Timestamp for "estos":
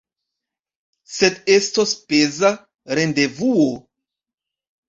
1.57-1.93